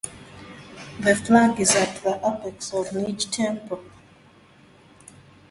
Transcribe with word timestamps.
The 0.99 1.15
flag 1.15 1.59
is 1.59 1.75
at 1.75 1.95
the 2.01 2.15
apex 2.25 2.73
of 2.73 2.89
Nij 2.89 3.29
temple. 3.29 3.83